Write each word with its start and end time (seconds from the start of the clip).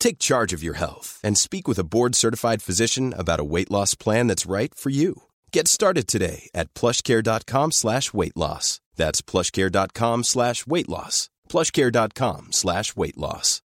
Take 0.00 0.18
charge 0.18 0.52
of 0.52 0.62
your 0.62 0.74
health 0.74 1.20
and 1.22 1.36
speak 1.36 1.68
with 1.68 1.78
a 1.78 1.84
board-certified 1.84 2.62
physician 2.62 3.14
about 3.16 3.40
a 3.40 3.44
weight 3.44 3.70
loss 3.70 3.94
plan 3.94 4.26
that's 4.26 4.46
right 4.46 4.74
for 4.74 4.90
you. 4.90 5.22
Get 5.52 5.68
started 5.68 6.06
today 6.06 6.48
at 6.54 6.72
plushcare.com 6.74 7.72
slash 7.72 8.12
weight 8.12 8.36
loss. 8.36 8.80
That's 8.96 9.22
plushcare.com 9.22 10.24
slash 10.24 10.66
weight 10.66 10.88
loss. 10.88 11.30
plushcare.com 11.48 12.48
slash 12.52 12.96
weight 12.96 13.16
loss. 13.16 13.62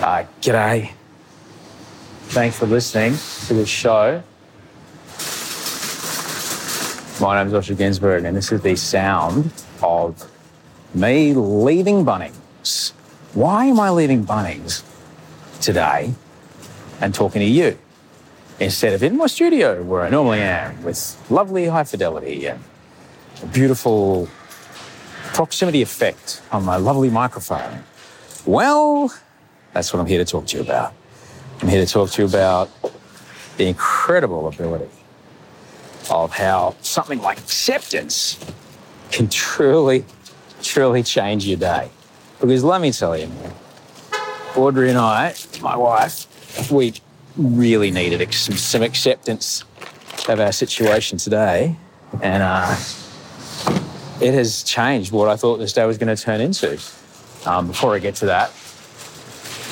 Uh, 0.00 0.24
g'day. 0.40 0.92
Thanks 2.28 2.58
for 2.58 2.66
listening 2.66 3.14
to 3.46 3.54
the 3.54 3.66
show. 3.66 4.22
My 7.20 7.42
name's 7.42 7.52
Osher 7.52 7.74
Günsberg, 7.74 8.24
and 8.26 8.36
this 8.36 8.52
is 8.52 8.62
the 8.62 8.76
sound 8.76 9.52
of 9.82 10.30
me 10.94 11.34
leaving 11.34 12.04
Bunnings. 12.04 12.92
Why 13.34 13.66
am 13.66 13.78
I 13.78 13.90
leaving 13.90 14.24
Bunnings 14.24 14.82
today 15.60 16.14
and 17.00 17.14
talking 17.14 17.40
to 17.40 17.46
you 17.46 17.78
instead 18.60 18.92
of 18.92 19.02
in 19.02 19.16
my 19.16 19.26
studio 19.26 19.82
where 19.82 20.02
I 20.02 20.10
normally 20.10 20.40
am 20.40 20.82
with 20.82 21.16
lovely 21.30 21.66
high 21.66 21.84
fidelity 21.84 22.46
and 22.46 22.62
a 23.42 23.46
beautiful 23.46 24.28
proximity 25.34 25.82
effect 25.82 26.42
on 26.50 26.64
my 26.64 26.76
lovely 26.76 27.10
microphone? 27.10 27.84
Well, 28.46 29.12
that's 29.72 29.92
what 29.92 30.00
I'm 30.00 30.06
here 30.06 30.18
to 30.18 30.24
talk 30.24 30.46
to 30.48 30.56
you 30.56 30.62
about. 30.62 30.94
I'm 31.60 31.68
here 31.68 31.84
to 31.84 31.90
talk 31.90 32.10
to 32.10 32.22
you 32.22 32.28
about 32.28 32.70
the 33.56 33.66
incredible 33.66 34.48
ability 34.48 34.88
of 36.10 36.32
how 36.32 36.74
something 36.80 37.20
like 37.20 37.38
acceptance 37.38 38.38
can 39.10 39.28
truly, 39.28 40.04
truly 40.62 41.02
change 41.02 41.46
your 41.46 41.58
day. 41.58 41.90
Because 42.40 42.64
let 42.64 42.80
me 42.80 42.92
tell 42.92 43.16
you, 43.16 43.30
Audrey 44.56 44.90
and 44.90 44.98
I, 44.98 45.34
my 45.60 45.76
wife, 45.76 46.70
we 46.70 46.94
really 47.36 47.90
needed 47.90 48.32
some, 48.32 48.56
some 48.56 48.82
acceptance 48.82 49.64
of 50.28 50.40
our 50.40 50.52
situation 50.52 51.18
today. 51.18 51.76
And 52.22 52.42
uh, 52.42 52.76
it 54.20 54.34
has 54.34 54.62
changed 54.62 55.12
what 55.12 55.28
I 55.28 55.36
thought 55.36 55.58
this 55.58 55.72
day 55.72 55.84
was 55.86 55.98
going 55.98 56.14
to 56.14 56.20
turn 56.20 56.40
into. 56.40 56.78
Um, 57.46 57.68
before 57.68 57.94
I 57.94 57.98
get 57.98 58.16
to 58.16 58.26
that, 58.26 58.52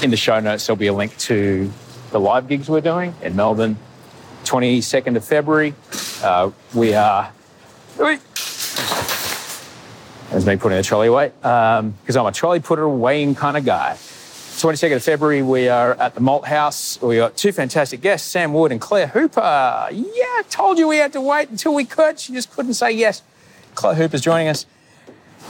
in 0.03 0.11
the 0.11 0.17
show 0.17 0.39
notes, 0.41 0.67
there'll 0.67 0.77
be 0.77 0.87
a 0.87 0.93
link 0.93 1.17
to 1.19 1.71
the 2.11 2.21
live 2.21 2.49
gigs 2.49 2.69
we're 2.69 2.81
doing 2.81 3.15
in 3.23 3.35
Melbourne, 3.35 3.77
22nd 4.45 5.17
of 5.17 5.25
February. 5.25 5.75
Uh, 6.23 6.51
we 6.75 6.95
are. 6.95 7.33
There's 10.31 10.47
me 10.47 10.57
putting 10.57 10.77
the 10.77 10.83
trolley 10.83 11.09
away 11.09 11.29
because 11.39 12.17
I'm 12.17 12.27
a 12.27 12.33
trolley 12.33 12.61
putter 12.61 12.83
away 12.83 13.33
kind 13.35 13.57
of 13.57 13.65
guy. 13.65 13.97
22nd 13.97 14.97
of 14.97 15.05
February, 15.05 15.43
we 15.43 15.69
are 15.69 15.93
at 15.95 16.15
the 16.15 16.21
Malthouse. 16.21 17.01
We 17.07 17.17
got 17.17 17.37
two 17.37 17.53
fantastic 17.53 18.01
guests, 18.01 18.31
Sam 18.31 18.55
Wood 18.55 18.73
and 18.73 18.81
Claire 18.81 19.09
Hooper. 19.09 19.89
Yeah, 19.93 20.43
told 20.49 20.79
you 20.79 20.89
we 20.89 20.97
had 20.97 21.13
to 21.13 21.21
wait 21.21 21.51
until 21.51 21.75
we 21.75 21.85
could. 21.85 22.19
She 22.19 22.33
just 22.33 22.51
couldn't 22.51 22.75
say 22.75 22.91
yes. 22.91 23.23
Claire 23.75 23.95
Hooper's 23.95 24.23
joining 24.23 24.49
us. 24.49 24.65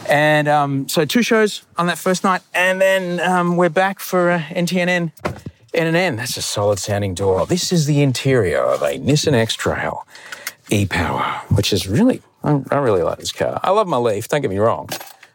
And 0.09 0.49
um, 0.49 0.89
so 0.89 1.05
two 1.05 1.23
shows 1.23 1.63
on 1.77 1.87
that 1.87 1.99
first 1.99 2.25
night, 2.25 2.43
and 2.53 2.81
then 2.81 3.21
um, 3.21 3.57
we're 3.57 3.69
back 3.69 4.01
for 4.01 4.31
uh, 4.31 4.41
NTNN 4.41 5.13
NNN. 5.73 6.17
That's 6.17 6.37
a 6.37 6.43
solid 6.43 6.79
sounding 6.79 7.15
door. 7.15 7.47
This 7.47 7.73
is 7.73 7.87
the 7.87 8.03
interior 8.03 8.61
of 8.61 8.83
a 8.83 8.99
Nissan 8.99 9.35
X-Trail 9.35 10.07
e-Power, 10.71 11.43
which 11.51 11.73
is 11.73 11.87
really, 11.87 12.23
I, 12.47 12.77
really 12.77 13.03
like 13.03 13.19
this 13.19 13.33
car. 13.33 13.59
I 13.63 13.71
love 13.71 13.89
my 13.89 13.97
Leaf. 13.97 14.29
Don't 14.29 14.41
get 14.41 14.51
me 14.51 14.59
wrong. 14.59 14.89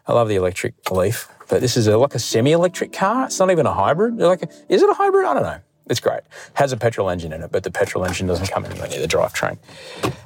I 0.07 0.13
love 0.13 0.29
the 0.29 0.35
electric 0.35 0.89
Leaf, 0.89 1.27
but 1.49 1.59
this 1.59 1.75
is 1.75 1.87
a, 1.87 1.97
like 1.97 2.15
a 2.15 2.19
semi-electric 2.19 2.93
car. 2.93 3.25
It's 3.25 3.39
not 3.39 3.51
even 3.51 3.65
a 3.65 3.73
hybrid. 3.73 4.17
Like, 4.17 4.43
a, 4.43 4.49
is 4.69 4.81
it 4.81 4.89
a 4.89 4.93
hybrid? 4.93 5.25
I 5.25 5.33
don't 5.33 5.43
know. 5.43 5.59
It's 5.89 5.99
great. 5.99 6.21
Has 6.53 6.71
a 6.71 6.77
petrol 6.77 7.09
engine 7.09 7.33
in 7.33 7.41
it, 7.41 7.51
but 7.51 7.63
the 7.63 7.71
petrol 7.71 8.05
engine 8.05 8.27
doesn't 8.27 8.47
come 8.47 8.63
anywhere 8.63 8.87
near 8.87 9.01
the 9.01 9.07
drivetrain. 9.07 9.57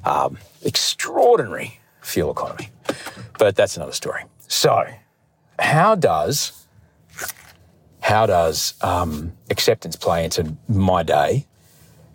Um, 0.04 0.38
extraordinary 0.62 1.80
fuel 2.02 2.32
economy, 2.32 2.70
but 3.40 3.56
that's 3.56 3.76
another 3.76 3.94
story. 3.94 4.26
So, 4.48 4.86
how 5.58 5.96
does 5.96 6.68
how 8.02 8.28
does 8.28 8.76
um, 8.84 9.34
acceptance 9.50 9.96
play 9.96 10.24
into 10.24 10.56
my 10.68 11.02
day 11.02 11.48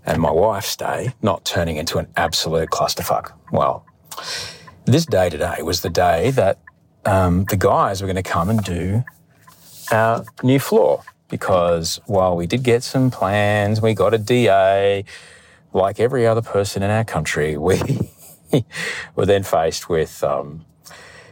and 0.06 0.22
my 0.22 0.30
wife's 0.30 0.76
day 0.76 1.14
not 1.20 1.44
turning 1.44 1.76
into 1.76 1.98
an 1.98 2.06
absolute 2.16 2.70
clusterfuck? 2.70 3.32
Well, 3.50 3.84
this 4.84 5.06
day 5.06 5.30
today 5.30 5.62
was 5.62 5.82
the 5.82 5.90
day 5.90 6.30
that 6.32 6.58
um, 7.04 7.44
the 7.50 7.56
guys 7.56 8.00
were 8.00 8.06
going 8.06 8.16
to 8.16 8.22
come 8.22 8.50
and 8.50 8.62
do 8.62 9.04
our 9.90 10.24
new 10.42 10.58
floor 10.58 11.02
because 11.28 12.00
while 12.06 12.36
we 12.36 12.46
did 12.46 12.62
get 12.62 12.82
some 12.82 13.10
plans, 13.10 13.80
we 13.80 13.94
got 13.94 14.12
a 14.12 14.18
DA, 14.18 15.04
like 15.72 16.00
every 16.00 16.26
other 16.26 16.42
person 16.42 16.82
in 16.82 16.90
our 16.90 17.04
country, 17.04 17.56
we 17.56 17.80
were 19.14 19.26
then 19.26 19.42
faced 19.42 19.88
with 19.88 20.22
um, 20.24 20.64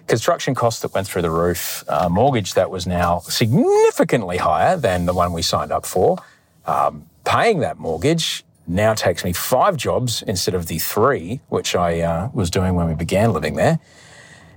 construction 0.07 0.55
costs 0.55 0.83
that 0.83 0.95
went 0.95 1.07
through 1.07 1.23
the 1.23 1.31
roof, 1.31 1.85
uh, 1.89 2.09
mortgage 2.09 2.55
that 2.55 2.71
was 2.71 2.87
now 2.87 3.19
significantly 3.21 4.39
higher 4.39 4.77
than 4.77 5.07
the 5.07 5.15
one 5.15 5.33
we 5.33 5.43
signed 5.43 5.73
up 5.73 5.85
for. 5.85 6.17
Um, 6.65 7.07
paying 7.25 7.61
that 7.61 7.79
mortgage 7.79 8.45
now 8.69 8.95
takes 8.95 9.25
me 9.25 9.33
five 9.33 9.77
jobs 9.77 10.23
instead 10.23 10.55
of 10.55 10.67
the 10.67 10.79
three, 10.79 11.41
which 11.49 11.75
I 11.75 12.01
uh, 12.01 12.29
was 12.33 12.51
doing 12.51 12.75
when 12.75 12.87
we 12.87 12.95
began 12.95 13.33
living 13.33 13.57
there. 13.57 13.81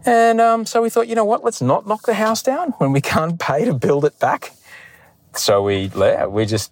And 0.06 0.42
um, 0.42 0.66
so 0.66 0.82
we 0.82 0.90
thought, 0.90 1.08
you 1.08 1.16
know 1.16 1.26
what, 1.26 1.44
let's 1.44 1.62
not 1.62 1.88
knock 1.88 2.04
the 2.04 2.16
house 2.16 2.42
down 2.44 2.72
when 2.72 2.92
we 2.92 3.02
can't 3.14 3.40
pay 3.40 3.66
to 3.66 3.74
build 3.74 4.06
it 4.06 4.20
back. 4.20 4.54
So 5.36 5.64
we, 5.64 5.90
we 6.28 6.46
just, 6.46 6.72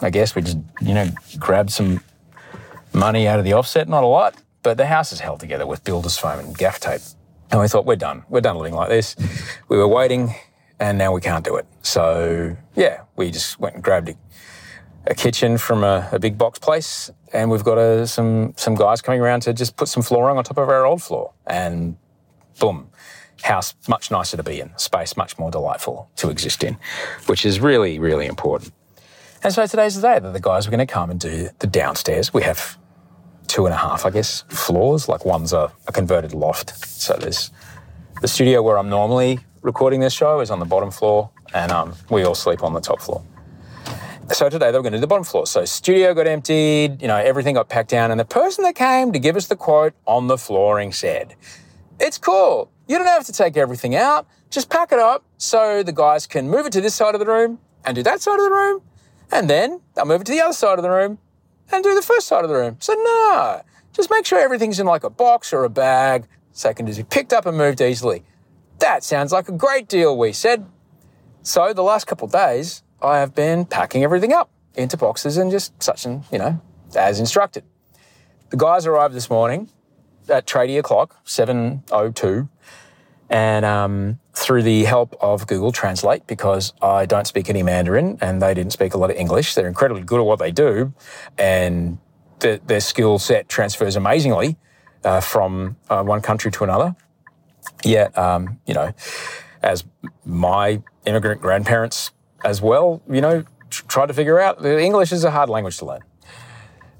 I 0.00 0.10
guess 0.10 0.34
we 0.34 0.42
just, 0.42 0.58
you 0.80 0.94
know, 0.94 1.08
grabbed 1.38 1.70
some 1.70 2.02
money 2.92 3.28
out 3.28 3.38
of 3.38 3.44
the 3.44 3.52
offset, 3.52 3.88
not 3.88 4.02
a 4.02 4.06
lot, 4.06 4.34
but 4.62 4.76
the 4.76 4.86
house 4.86 5.12
is 5.12 5.20
held 5.20 5.40
together 5.40 5.66
with 5.66 5.84
builder's 5.84 6.16
foam 6.16 6.38
and 6.38 6.56
gaff 6.56 6.80
tape. 6.80 7.02
And 7.50 7.60
we 7.60 7.68
thought, 7.68 7.84
we're 7.84 7.96
done. 7.96 8.24
We're 8.30 8.40
done 8.40 8.56
living 8.56 8.74
like 8.74 8.88
this. 8.88 9.14
We 9.68 9.76
were 9.76 9.88
waiting 9.88 10.34
and 10.80 10.96
now 10.96 11.12
we 11.12 11.20
can't 11.20 11.44
do 11.44 11.56
it. 11.56 11.66
So, 11.82 12.56
yeah, 12.74 13.02
we 13.16 13.30
just 13.30 13.60
went 13.60 13.74
and 13.74 13.84
grabbed 13.84 14.08
a, 14.08 14.14
a 15.06 15.14
kitchen 15.14 15.58
from 15.58 15.82
a, 15.84 16.08
a, 16.12 16.18
big 16.18 16.38
box 16.38 16.58
place 16.58 17.10
and 17.32 17.50
we've 17.50 17.64
got 17.64 17.76
a, 17.76 18.06
some, 18.06 18.54
some 18.56 18.74
guys 18.74 19.02
coming 19.02 19.20
around 19.20 19.40
to 19.40 19.52
just 19.52 19.76
put 19.76 19.88
some 19.88 20.02
flooring 20.02 20.36
on 20.38 20.44
top 20.44 20.58
of 20.58 20.68
our 20.68 20.86
old 20.86 21.02
floor. 21.02 21.32
And 21.46 21.96
boom, 22.60 22.88
house 23.42 23.74
much 23.88 24.10
nicer 24.10 24.36
to 24.36 24.42
be 24.42 24.60
in, 24.60 24.70
space 24.78 25.16
much 25.16 25.38
more 25.38 25.50
delightful 25.50 26.08
to 26.16 26.30
exist 26.30 26.62
in, 26.62 26.76
which 27.26 27.44
is 27.44 27.58
really, 27.58 27.98
really 27.98 28.26
important. 28.26 28.72
And 29.42 29.52
so 29.52 29.66
today's 29.66 29.96
the 29.96 30.02
day 30.02 30.18
that 30.20 30.32
the 30.32 30.40
guys 30.40 30.66
were 30.66 30.70
going 30.70 30.86
to 30.86 30.92
come 30.92 31.10
and 31.10 31.18
do 31.18 31.48
the 31.58 31.66
downstairs. 31.66 32.32
We 32.32 32.42
have 32.42 32.78
two 33.48 33.66
and 33.66 33.74
a 33.74 33.78
half, 33.78 34.06
I 34.06 34.10
guess, 34.10 34.42
floors. 34.48 35.08
Like 35.08 35.24
one's 35.24 35.52
a, 35.52 35.72
a 35.88 35.92
converted 35.92 36.32
loft. 36.32 36.78
So 36.86 37.14
there's 37.14 37.50
the 38.20 38.28
studio 38.28 38.62
where 38.62 38.78
I'm 38.78 38.88
normally 38.88 39.40
recording 39.62 39.98
this 40.00 40.12
show 40.12 40.40
is 40.40 40.50
on 40.50 40.60
the 40.60 40.64
bottom 40.64 40.92
floor, 40.92 41.30
and 41.54 41.72
um, 41.72 41.94
we 42.08 42.22
all 42.22 42.36
sleep 42.36 42.62
on 42.62 42.72
the 42.72 42.80
top 42.80 43.00
floor. 43.00 43.24
So 44.32 44.48
today 44.48 44.70
they 44.70 44.78
were 44.78 44.82
going 44.82 44.92
to 44.92 44.98
do 44.98 45.02
the 45.02 45.06
bottom 45.06 45.24
floor. 45.24 45.46
So 45.46 45.66
studio 45.66 46.14
got 46.14 46.26
emptied, 46.26 47.02
you 47.02 47.08
know, 47.08 47.18
everything 47.18 47.54
got 47.54 47.68
packed 47.68 47.90
down, 47.90 48.10
and 48.10 48.18
the 48.18 48.24
person 48.24 48.64
that 48.64 48.74
came 48.74 49.12
to 49.12 49.18
give 49.18 49.36
us 49.36 49.46
the 49.46 49.56
quote 49.56 49.92
on 50.06 50.26
the 50.26 50.38
flooring 50.38 50.90
said, 50.90 51.34
"It's 52.00 52.16
cool. 52.16 52.70
You 52.88 52.96
don't 52.96 53.06
have 53.06 53.26
to 53.26 53.32
take 53.32 53.58
everything 53.58 53.94
out. 53.94 54.26
Just 54.48 54.70
pack 54.70 54.90
it 54.90 54.98
up 54.98 55.22
so 55.36 55.82
the 55.82 55.92
guys 55.92 56.26
can 56.26 56.48
move 56.48 56.64
it 56.64 56.72
to 56.72 56.80
this 56.80 56.94
side 56.94 57.14
of 57.14 57.18
the 57.18 57.26
room 57.26 57.58
and 57.84 57.94
do 57.94 58.02
that 58.04 58.22
side 58.22 58.38
of 58.38 58.44
the 58.44 58.50
room, 58.50 58.80
and 59.30 59.50
then 59.50 59.82
they'll 59.94 60.06
move 60.06 60.22
it 60.22 60.24
to 60.24 60.32
the 60.32 60.40
other 60.40 60.54
side 60.54 60.78
of 60.78 60.82
the 60.82 60.90
room 60.90 61.18
and 61.70 61.84
do 61.84 61.94
the 61.94 62.00
first 62.00 62.26
side 62.26 62.42
of 62.42 62.48
the 62.48 62.56
room." 62.56 62.76
So 62.80 62.94
no, 62.94 63.60
just 63.92 64.10
make 64.10 64.24
sure 64.24 64.38
everything's 64.38 64.80
in 64.80 64.86
like 64.86 65.04
a 65.04 65.10
box 65.10 65.52
or 65.52 65.64
a 65.64 65.70
bag 65.70 66.26
so 66.52 66.70
it 66.70 66.76
can 66.76 66.86
just 66.86 66.98
be 66.98 67.04
picked 67.04 67.34
up 67.34 67.44
and 67.44 67.58
moved 67.58 67.82
easily. 67.82 68.24
That 68.78 69.04
sounds 69.04 69.30
like 69.30 69.50
a 69.50 69.52
great 69.52 69.88
deal, 69.88 70.16
we 70.16 70.32
said. 70.32 70.64
So 71.42 71.74
the 71.74 71.82
last 71.82 72.06
couple 72.06 72.26
of 72.26 72.32
days, 72.32 72.82
I 73.02 73.18
have 73.18 73.34
been 73.34 73.64
packing 73.64 74.04
everything 74.04 74.32
up 74.32 74.50
into 74.74 74.96
boxes 74.96 75.36
and 75.36 75.50
just 75.50 75.80
such 75.82 76.06
and, 76.06 76.24
you 76.30 76.38
know, 76.38 76.60
as 76.96 77.18
instructed. 77.20 77.64
The 78.50 78.56
guys 78.56 78.86
arrived 78.86 79.14
this 79.14 79.28
morning 79.28 79.68
at 80.28 80.46
tradie 80.46 80.78
o'clock, 80.78 81.24
7.02, 81.24 82.48
and 83.28 83.64
um, 83.64 84.20
through 84.34 84.62
the 84.62 84.84
help 84.84 85.16
of 85.20 85.46
Google 85.46 85.72
Translate, 85.72 86.26
because 86.26 86.72
I 86.80 87.06
don't 87.06 87.26
speak 87.26 87.50
any 87.50 87.62
Mandarin 87.62 88.18
and 88.20 88.40
they 88.40 88.54
didn't 88.54 88.72
speak 88.72 88.94
a 88.94 88.98
lot 88.98 89.10
of 89.10 89.16
English, 89.16 89.54
they're 89.54 89.68
incredibly 89.68 90.02
good 90.02 90.20
at 90.20 90.26
what 90.26 90.38
they 90.38 90.52
do, 90.52 90.92
and 91.38 91.98
the, 92.38 92.60
their 92.66 92.80
skill 92.80 93.18
set 93.18 93.48
transfers 93.48 93.96
amazingly 93.96 94.56
uh, 95.04 95.20
from 95.20 95.76
uh, 95.90 96.02
one 96.02 96.20
country 96.20 96.50
to 96.52 96.64
another. 96.64 96.94
Yet, 97.84 98.16
um, 98.16 98.60
you 98.66 98.74
know, 98.74 98.92
as 99.62 99.84
my 100.24 100.82
immigrant 101.04 101.40
grandparents 101.40 102.12
as 102.44 102.60
well, 102.60 103.02
you 103.08 103.20
know, 103.20 103.44
tr- 103.70 103.84
tried 103.86 104.06
to 104.06 104.14
figure 104.14 104.38
out 104.38 104.64
English 104.64 105.12
is 105.12 105.24
a 105.24 105.30
hard 105.30 105.48
language 105.48 105.78
to 105.78 105.86
learn. 105.86 106.00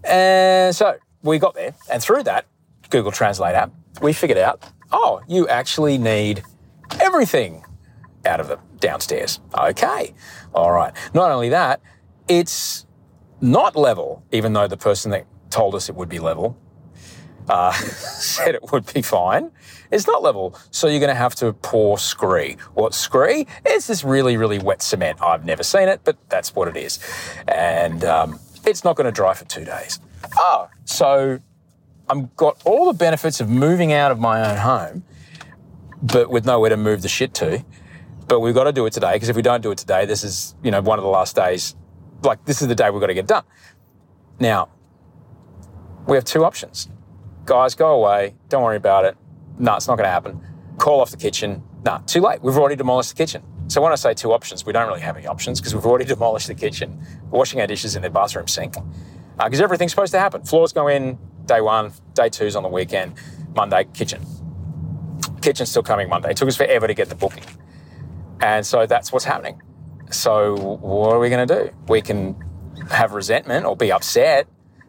And 0.04 0.74
so 0.74 0.96
we 1.22 1.38
got 1.38 1.54
there, 1.54 1.74
and 1.90 2.02
through 2.02 2.24
that 2.24 2.46
Google 2.90 3.12
Translate 3.12 3.54
app, 3.54 3.72
we 4.00 4.12
figured 4.12 4.38
out 4.38 4.64
oh, 4.92 5.22
you 5.26 5.48
actually 5.48 5.98
need 5.98 6.42
everything 7.00 7.64
out 8.26 8.40
of 8.40 8.48
the 8.48 8.58
downstairs. 8.78 9.40
Okay. 9.58 10.14
All 10.54 10.72
right. 10.72 10.92
Not 11.14 11.30
only 11.30 11.48
that, 11.48 11.80
it's 12.28 12.86
not 13.40 13.74
level, 13.74 14.24
even 14.30 14.52
though 14.52 14.68
the 14.68 14.76
person 14.76 15.10
that 15.10 15.26
told 15.50 15.74
us 15.74 15.88
it 15.88 15.94
would 15.94 16.08
be 16.08 16.18
level 16.18 16.56
uh, 17.52 17.72
said 17.72 18.54
it 18.54 18.72
would 18.72 18.92
be 18.92 19.02
fine. 19.02 19.50
It's 19.90 20.06
not 20.06 20.22
level, 20.22 20.58
so 20.70 20.86
you're 20.88 21.00
going 21.00 21.10
to 21.10 21.14
have 21.14 21.34
to 21.36 21.52
pour 21.52 21.98
scree. 21.98 22.56
What 22.72 22.94
scree? 22.94 23.46
It's 23.64 23.86
this 23.86 24.02
really, 24.02 24.38
really 24.38 24.58
wet 24.58 24.80
cement. 24.80 25.20
I've 25.20 25.44
never 25.44 25.62
seen 25.62 25.88
it, 25.88 26.00
but 26.02 26.16
that's 26.30 26.54
what 26.54 26.66
it 26.68 26.78
is. 26.78 26.98
And 27.46 28.04
um, 28.04 28.40
it's 28.64 28.84
not 28.84 28.96
going 28.96 29.04
to 29.04 29.12
dry 29.12 29.34
for 29.34 29.44
two 29.44 29.66
days. 29.66 30.00
Oh, 30.38 30.68
so 30.86 31.40
I've 32.08 32.34
got 32.36 32.60
all 32.64 32.86
the 32.86 32.96
benefits 32.96 33.38
of 33.40 33.50
moving 33.50 33.92
out 33.92 34.10
of 34.10 34.18
my 34.18 34.50
own 34.50 34.56
home, 34.56 35.04
but 36.02 36.30
with 36.30 36.46
nowhere 36.46 36.70
to 36.70 36.78
move 36.78 37.02
the 37.02 37.08
shit 37.08 37.34
to. 37.34 37.62
But 38.28 38.40
we've 38.40 38.54
got 38.54 38.64
to 38.64 38.72
do 38.72 38.86
it 38.86 38.94
today 38.94 39.12
because 39.12 39.28
if 39.28 39.36
we 39.36 39.42
don't 39.42 39.62
do 39.62 39.70
it 39.72 39.78
today, 39.78 40.06
this 40.06 40.24
is, 40.24 40.54
you 40.62 40.70
know, 40.70 40.80
one 40.80 40.98
of 40.98 41.02
the 41.02 41.10
last 41.10 41.36
days. 41.36 41.76
Like, 42.22 42.46
this 42.46 42.62
is 42.62 42.68
the 42.68 42.74
day 42.74 42.88
we've 42.88 43.00
got 43.00 43.08
to 43.08 43.14
get 43.14 43.26
done. 43.26 43.44
Now, 44.40 44.70
we 46.06 46.16
have 46.16 46.24
two 46.24 46.44
options. 46.44 46.88
Guys, 47.44 47.74
go 47.74 47.92
away. 47.94 48.34
Don't 48.48 48.62
worry 48.62 48.76
about 48.76 49.04
it. 49.04 49.16
No, 49.58 49.74
it's 49.74 49.88
not 49.88 49.96
going 49.96 50.06
to 50.06 50.12
happen. 50.12 50.40
Call 50.78 51.00
off 51.00 51.10
the 51.10 51.16
kitchen. 51.16 51.62
No, 51.84 52.00
too 52.06 52.20
late. 52.20 52.40
We've 52.42 52.56
already 52.56 52.76
demolished 52.76 53.10
the 53.10 53.16
kitchen. 53.16 53.42
So 53.66 53.80
when 53.80 53.90
I 53.92 53.96
say 53.96 54.14
two 54.14 54.32
options, 54.32 54.64
we 54.64 54.72
don't 54.72 54.86
really 54.86 55.00
have 55.00 55.16
any 55.16 55.26
options 55.26 55.60
because 55.60 55.74
we've 55.74 55.86
already 55.86 56.04
demolished 56.16 56.46
the 56.46 56.54
kitchen. 56.54 57.04
We're 57.30 57.38
washing 57.38 57.60
our 57.60 57.66
dishes 57.66 57.96
in 57.96 58.02
the 58.02 58.10
bathroom 58.10 58.46
sink 58.46 58.74
because 59.42 59.60
uh, 59.60 59.64
everything's 59.64 59.92
supposed 59.92 60.12
to 60.12 60.18
happen. 60.18 60.42
Floors 60.44 60.72
go 60.72 60.86
in 60.86 61.18
day 61.46 61.60
one, 61.60 61.92
day 62.14 62.28
two's 62.28 62.54
on 62.54 62.62
the 62.62 62.68
weekend, 62.68 63.14
Monday, 63.56 63.86
kitchen. 63.92 64.24
Kitchen's 65.40 65.70
still 65.70 65.82
coming 65.82 66.08
Monday. 66.08 66.30
It 66.30 66.36
took 66.36 66.48
us 66.48 66.56
forever 66.56 66.86
to 66.86 66.94
get 66.94 67.08
the 67.08 67.16
booking. 67.16 67.44
And 68.40 68.64
so 68.64 68.86
that's 68.86 69.12
what's 69.12 69.24
happening. 69.24 69.60
So 70.10 70.56
what 70.56 71.12
are 71.12 71.18
we 71.18 71.30
going 71.30 71.48
to 71.48 71.64
do? 71.64 71.70
We 71.88 72.02
can 72.02 72.36
have 72.90 73.12
resentment 73.12 73.66
or 73.66 73.76
be 73.76 73.90
upset 73.90 74.46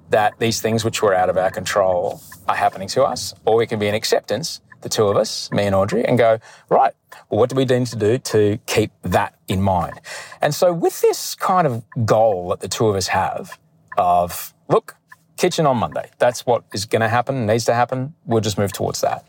that 0.09 0.37
these 0.39 0.61
things 0.61 0.85
which 0.85 1.01
were 1.01 1.15
out 1.15 1.29
of 1.29 1.37
our 1.37 1.49
control 1.49 2.21
are 2.47 2.55
happening 2.55 2.87
to 2.89 3.03
us, 3.03 3.33
or 3.45 3.55
we 3.55 3.67
can 3.67 3.79
be 3.79 3.87
in 3.87 3.95
acceptance, 3.95 4.61
the 4.81 4.89
two 4.89 5.05
of 5.05 5.17
us, 5.17 5.51
me 5.51 5.63
and 5.63 5.75
Audrey, 5.75 6.05
and 6.05 6.17
go, 6.17 6.39
right, 6.69 6.93
well, 7.29 7.39
what 7.39 7.49
do 7.49 7.55
we 7.55 7.65
need 7.65 7.87
to 7.87 7.95
do 7.95 8.17
to 8.17 8.59
keep 8.65 8.91
that 9.03 9.35
in 9.47 9.61
mind? 9.61 9.99
And 10.41 10.53
so, 10.53 10.73
with 10.73 11.01
this 11.01 11.35
kind 11.35 11.65
of 11.65 11.83
goal 12.05 12.49
that 12.49 12.59
the 12.59 12.67
two 12.67 12.87
of 12.87 12.95
us 12.95 13.07
have 13.07 13.57
of, 13.97 14.53
look, 14.67 14.95
kitchen 15.37 15.65
on 15.65 15.77
Monday, 15.77 16.09
that's 16.19 16.45
what 16.45 16.63
is 16.73 16.85
going 16.85 17.01
to 17.01 17.09
happen, 17.09 17.45
needs 17.45 17.65
to 17.65 17.73
happen, 17.73 18.13
we'll 18.25 18.41
just 18.41 18.57
move 18.57 18.71
towards 18.71 19.01
that. 19.01 19.25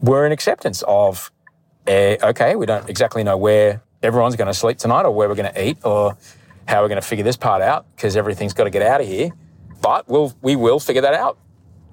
We're 0.00 0.24
in 0.24 0.32
acceptance 0.32 0.82
of, 0.86 1.30
eh, 1.86 2.16
okay, 2.22 2.54
we 2.54 2.66
don't 2.66 2.88
exactly 2.88 3.24
know 3.24 3.36
where 3.36 3.82
everyone's 4.02 4.36
going 4.36 4.46
to 4.46 4.54
sleep 4.54 4.78
tonight 4.78 5.02
or 5.02 5.10
where 5.10 5.28
we're 5.28 5.34
going 5.34 5.52
to 5.52 5.64
eat 5.68 5.78
or 5.84 6.16
how 6.68 6.82
we're 6.82 6.88
going 6.88 7.00
to 7.00 7.06
figure 7.06 7.24
this 7.24 7.36
part 7.36 7.62
out 7.62 7.86
because 7.96 8.16
everything's 8.16 8.52
got 8.52 8.64
to 8.64 8.70
get 8.70 8.82
out 8.82 9.00
of 9.00 9.06
here. 9.06 9.30
But 9.80 10.08
we'll, 10.08 10.32
we 10.42 10.54
will 10.54 10.78
figure 10.78 11.02
that 11.02 11.14
out 11.14 11.38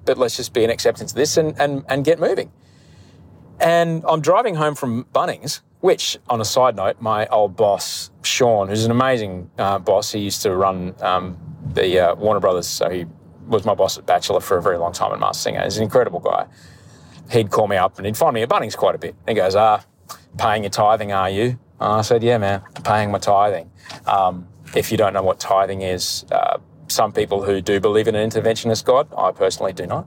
but 0.06 0.16
let's 0.16 0.36
just 0.36 0.54
be 0.54 0.64
an 0.64 0.70
acceptance 0.70 1.12
of 1.12 1.16
this 1.16 1.36
and, 1.36 1.58
and, 1.60 1.84
and 1.88 2.04
get 2.04 2.18
moving. 2.18 2.50
And 3.60 4.04
I'm 4.08 4.20
driving 4.20 4.54
home 4.54 4.74
from 4.74 5.04
Bunnings, 5.14 5.60
which, 5.80 6.18
on 6.28 6.40
a 6.40 6.44
side 6.44 6.76
note, 6.76 7.00
my 7.00 7.26
old 7.26 7.56
boss, 7.56 8.10
Sean, 8.22 8.68
who's 8.68 8.84
an 8.84 8.90
amazing 8.90 9.50
uh, 9.58 9.78
boss, 9.78 10.12
he 10.12 10.20
used 10.20 10.42
to 10.42 10.54
run 10.54 10.94
um, 11.00 11.38
the 11.74 11.98
uh, 11.98 12.14
Warner 12.14 12.40
Brothers, 12.40 12.66
so 12.66 12.88
he 12.88 13.06
was 13.46 13.64
my 13.64 13.74
boss 13.74 13.98
at 13.98 14.06
Bachelor 14.06 14.40
for 14.40 14.56
a 14.56 14.62
very 14.62 14.78
long 14.78 14.92
time 14.92 15.12
at 15.12 15.20
Masked 15.20 15.42
Singer. 15.42 15.62
He's 15.62 15.76
an 15.76 15.84
incredible 15.84 16.20
guy. 16.20 16.46
He'd 17.30 17.50
call 17.50 17.66
me 17.66 17.76
up 17.76 17.96
and 17.98 18.06
he'd 18.06 18.16
find 18.16 18.34
me 18.34 18.42
at 18.42 18.48
Bunnings 18.48 18.76
quite 18.76 18.94
a 18.94 18.98
bit. 18.98 19.14
He 19.26 19.34
goes, 19.34 19.56
Ah, 19.56 19.84
paying 20.38 20.62
your 20.62 20.70
tithing, 20.70 21.12
are 21.12 21.30
you? 21.30 21.58
I 21.80 22.02
said, 22.02 22.22
Yeah, 22.22 22.38
man, 22.38 22.62
I'm 22.74 22.82
paying 22.82 23.10
my 23.10 23.18
tithing. 23.18 23.70
Um, 24.06 24.48
if 24.74 24.90
you 24.90 24.98
don't 24.98 25.12
know 25.12 25.22
what 25.22 25.38
tithing 25.40 25.82
is, 25.82 26.24
uh, 26.30 26.58
some 26.88 27.12
people 27.12 27.44
who 27.44 27.60
do 27.60 27.80
believe 27.80 28.08
in 28.08 28.14
an 28.14 28.28
interventionist 28.28 28.84
God, 28.84 29.08
I 29.16 29.32
personally 29.32 29.72
do 29.72 29.86
not, 29.86 30.06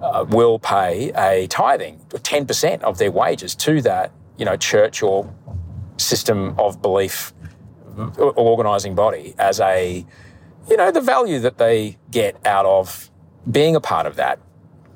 uh, 0.00 0.24
will 0.28 0.58
pay 0.58 1.12
a 1.16 1.46
tithing, 1.46 2.00
10% 2.08 2.82
of 2.82 2.98
their 2.98 3.10
wages 3.10 3.54
to 3.56 3.80
that, 3.82 4.12
you 4.36 4.44
know, 4.44 4.56
church 4.56 5.02
or 5.02 5.32
system 5.96 6.54
of 6.58 6.82
belief 6.82 7.32
or 7.96 8.32
organising 8.32 8.94
body 8.94 9.34
as 9.38 9.60
a, 9.60 10.04
you 10.68 10.76
know, 10.76 10.90
the 10.90 11.00
value 11.00 11.38
that 11.40 11.58
they 11.58 11.98
get 12.10 12.44
out 12.46 12.66
of 12.66 13.10
being 13.50 13.76
a 13.76 13.80
part 13.80 14.06
of 14.06 14.16
that 14.16 14.38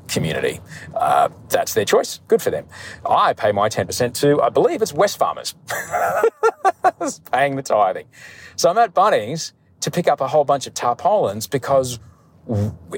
community. 0.09 0.61
Uh, 0.95 1.29
that's 1.49 1.75
their 1.75 1.85
choice. 1.85 2.21
Good 2.29 2.41
for 2.41 2.51
them. 2.51 2.67
I 3.09 3.33
pay 3.33 3.53
my 3.53 3.69
10% 3.69 4.15
to, 4.21 4.41
I 4.41 4.49
believe 4.49 4.83
it's 4.83 4.93
Wesfarmers, 4.93 5.55
paying 7.33 7.57
the 7.57 7.63
tithing. 7.63 8.07
So 8.57 8.71
I'm 8.71 8.79
at 8.79 8.95
Bunnings 8.95 9.53
to 9.81 9.91
pick 9.91 10.09
up 10.09 10.21
a 10.21 10.29
whole 10.29 10.45
bunch 10.45 10.67
of 10.67 10.75
tarpaulins 10.75 11.47
because 11.47 11.99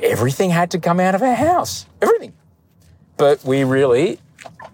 everything 0.02 0.50
had 0.50 0.70
to 0.70 0.78
come 0.78 1.00
out 1.00 1.14
of 1.14 1.23
our 1.23 1.35
house. 1.35 1.87
Everything. 2.00 2.35
But 3.16 3.44
we 3.44 3.64
really, 3.64 4.20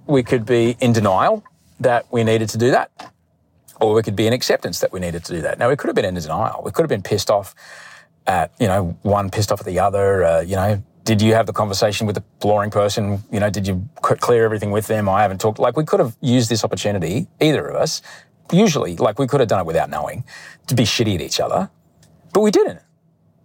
we 0.07 0.23
could 0.23 0.45
be 0.45 0.77
in 0.81 0.93
denial 0.93 1.45
that 1.81 2.07
we 2.13 2.25
needed 2.25 2.49
to 2.51 2.59
do 2.59 2.71
that. 2.71 3.13
Or 3.81 3.95
we 3.95 4.03
could 4.03 4.17
be 4.17 4.27
in 4.27 4.33
acceptance 4.33 4.81
that 4.81 4.93
we 4.93 5.01
needed 5.01 5.25
to 5.25 5.33
do 5.33 5.43
that. 5.43 5.59
Now, 5.59 5.69
we 5.69 5.77
could 5.77 5.89
have 5.89 5.97
been 5.97 6.05
in 6.05 6.15
denial. 6.15 6.63
We 6.65 6.71
could 6.71 6.83
have 6.83 6.89
been 6.89 7.03
pissed 7.03 7.31
off 7.31 7.55
at, 8.27 8.53
you 8.61 8.69
know, 8.69 8.97
one 9.03 9.31
pissed 9.31 9.51
off 9.51 9.61
at 9.61 9.67
the 9.67 9.81
other. 9.81 10.25
Uh, 10.25 10.41
you 10.41 10.55
know, 10.55 10.83
did 11.05 11.21
you 11.21 11.35
have 11.35 11.47
the 11.47 11.53
conversation 11.53 12.07
with 12.07 12.17
the 12.17 12.25
flooring 12.41 12.71
person? 12.71 13.23
You 13.33 13.41
know, 13.41 13.51
did 13.51 13.67
you 13.67 13.87
clear 14.01 14.45
everything 14.45 14.71
with 14.71 14.87
them? 14.87 15.09
I 15.09 15.23
haven't 15.23 15.41
talked. 15.41 15.59
Like, 15.59 15.77
we 15.77 15.85
could 15.85 16.01
have 16.01 16.17
used 16.21 16.49
this 16.49 16.65
opportunity, 16.65 17.27
either 17.41 17.67
of 17.67 17.75
us, 17.75 18.01
usually, 18.53 18.97
like, 18.97 19.19
we 19.19 19.27
could 19.27 19.41
have 19.41 19.49
done 19.49 19.61
it 19.61 19.67
without 19.67 19.91
knowing, 19.91 20.25
to 20.69 20.75
be 20.75 20.85
shitty 20.85 21.17
at 21.17 21.21
each 21.21 21.41
other. 21.41 21.69
But 22.35 22.41
we 22.41 22.51
didn't. 22.51 22.81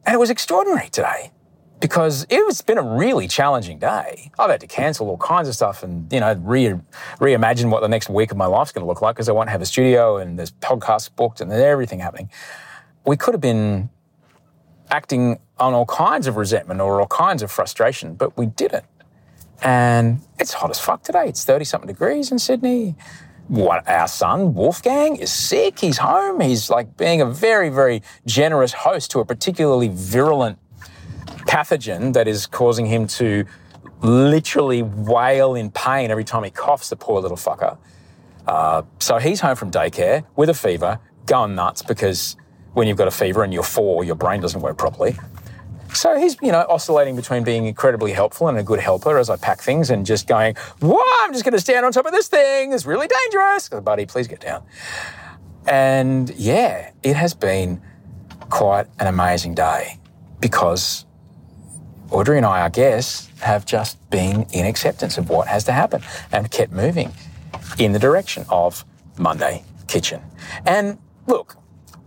And 0.05 0.15
it 0.15 0.17
was 0.17 0.31
extraordinary 0.31 0.89
today 0.89 1.31
because 1.79 2.25
it's 2.29 2.61
been 2.61 2.79
a 2.79 2.83
really 2.83 3.27
challenging 3.27 3.77
day. 3.77 4.31
I've 4.37 4.49
had 4.49 4.59
to 4.61 4.67
cancel 4.67 5.07
all 5.07 5.17
kinds 5.17 5.47
of 5.47 5.53
stuff 5.55 5.83
and, 5.83 6.11
you 6.11 6.19
know, 6.19 6.33
re- 6.41 6.79
reimagine 7.19 7.69
what 7.69 7.81
the 7.81 7.87
next 7.87 8.09
week 8.09 8.31
of 8.31 8.37
my 8.37 8.47
life's 8.47 8.71
going 8.71 8.83
to 8.83 8.87
look 8.87 9.01
like 9.01 9.15
because 9.15 9.29
I 9.29 9.31
won't 9.31 9.49
have 9.49 9.61
a 9.61 9.65
studio 9.65 10.17
and 10.17 10.37
there's 10.37 10.51
podcasts 10.51 11.09
booked 11.15 11.39
and 11.39 11.51
there's 11.51 11.61
everything 11.61 11.99
happening. 11.99 12.31
We 13.05 13.15
could 13.15 13.35
have 13.35 13.41
been 13.41 13.91
acting 14.89 15.39
on 15.59 15.73
all 15.75 15.85
kinds 15.85 16.25
of 16.25 16.35
resentment 16.35 16.81
or 16.81 16.99
all 16.99 17.07
kinds 17.07 17.43
of 17.43 17.51
frustration, 17.51 18.15
but 18.15 18.35
we 18.37 18.47
didn't. 18.47 18.85
And 19.61 20.21
it's 20.39 20.53
hot 20.53 20.71
as 20.71 20.79
fuck 20.79 21.03
today. 21.03 21.27
It's 21.27 21.45
30 21.45 21.63
something 21.63 21.87
degrees 21.87 22.31
in 22.31 22.39
Sydney. 22.39 22.95
What 23.49 23.87
our 23.89 24.07
son 24.07 24.53
Wolfgang 24.53 25.15
is 25.15 25.31
sick. 25.31 25.79
He's 25.79 25.97
home. 25.97 26.39
He's 26.39 26.69
like 26.69 26.95
being 26.97 27.19
a 27.19 27.25
very, 27.25 27.69
very 27.69 28.03
generous 28.25 28.71
host 28.71 29.11
to 29.11 29.19
a 29.19 29.25
particularly 29.25 29.89
virulent 29.89 30.59
pathogen 31.47 32.13
that 32.13 32.27
is 32.27 32.45
causing 32.45 32.85
him 32.85 33.07
to 33.07 33.45
literally 34.01 34.83
wail 34.83 35.55
in 35.55 35.71
pain 35.71 36.11
every 36.11 36.23
time 36.23 36.43
he 36.43 36.51
coughs. 36.51 36.89
The 36.89 36.95
poor 36.95 37.19
little 37.21 37.37
fucker. 37.37 37.77
Uh, 38.47 38.83
so 38.99 39.17
he's 39.17 39.41
home 39.41 39.55
from 39.55 39.71
daycare 39.71 40.25
with 40.35 40.49
a 40.49 40.53
fever, 40.53 40.99
going 41.25 41.55
nuts 41.55 41.81
because 41.81 42.37
when 42.73 42.87
you've 42.87 42.97
got 42.97 43.07
a 43.07 43.11
fever 43.11 43.43
and 43.43 43.51
you're 43.51 43.63
four, 43.63 44.03
your 44.03 44.15
brain 44.15 44.41
doesn't 44.41 44.61
work 44.61 44.77
properly. 44.77 45.15
So 45.93 46.17
he's, 46.17 46.37
you 46.41 46.51
know, 46.51 46.65
oscillating 46.69 47.15
between 47.15 47.43
being 47.43 47.65
incredibly 47.65 48.11
helpful 48.11 48.47
and 48.47 48.57
a 48.57 48.63
good 48.63 48.79
helper 48.79 49.17
as 49.17 49.29
I 49.29 49.37
pack 49.37 49.61
things 49.61 49.89
and 49.89 50.05
just 50.05 50.27
going, 50.27 50.55
Whoa, 50.81 51.01
I'm 51.21 51.33
just 51.33 51.43
going 51.43 51.53
to 51.53 51.59
stand 51.59 51.85
on 51.85 51.91
top 51.91 52.05
of 52.05 52.11
this 52.11 52.27
thing. 52.27 52.73
It's 52.73 52.85
really 52.85 53.07
dangerous. 53.07 53.69
Buddy, 53.69 54.05
please 54.05 54.27
get 54.27 54.39
down. 54.39 54.63
And 55.67 56.29
yeah, 56.31 56.91
it 57.03 57.15
has 57.15 57.33
been 57.33 57.81
quite 58.49 58.87
an 58.99 59.07
amazing 59.07 59.55
day 59.55 59.99
because 60.39 61.05
Audrey 62.11 62.37
and 62.37 62.45
I, 62.45 62.65
I 62.65 62.69
guess, 62.69 63.29
have 63.41 63.65
just 63.65 63.97
been 64.09 64.45
in 64.51 64.65
acceptance 64.65 65.17
of 65.17 65.29
what 65.29 65.47
has 65.47 65.63
to 65.65 65.71
happen 65.71 66.01
and 66.31 66.49
kept 66.49 66.71
moving 66.71 67.11
in 67.77 67.91
the 67.91 67.99
direction 67.99 68.45
of 68.49 68.83
Monday 69.17 69.63
Kitchen. 69.87 70.21
And 70.65 70.97
look, 71.27 71.57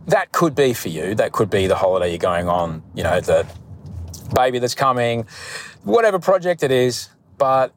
that 0.07 0.33
could 0.33 0.55
be 0.55 0.73
for 0.73 0.89
you. 0.89 1.15
That 1.15 1.33
could 1.33 1.51
be 1.51 1.67
the 1.67 1.77
holiday 1.77 2.11
you're 2.11 2.19
going 2.19 2.49
on, 2.49 2.83
you 2.95 3.03
know, 3.03 3.21
the 3.21 3.47
baby 4.33 4.59
that's 4.59 4.75
coming, 4.75 5.27
whatever 5.85 6.19
project 6.19 6.63
it 6.63 6.71
is. 6.71 7.09
But 7.39 7.75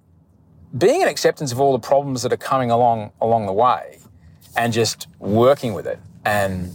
being 0.77 1.01
an 1.01 1.07
acceptance 1.07 1.51
of 1.51 1.59
all 1.59 1.71
the 1.71 1.85
problems 1.87 2.21
that 2.23 2.33
are 2.33 2.37
coming 2.37 2.71
along 2.71 3.11
along 3.21 3.45
the 3.45 3.53
way 3.53 3.99
and 4.55 4.73
just 4.73 5.07
working 5.19 5.73
with 5.73 5.87
it 5.87 5.99
and 6.25 6.71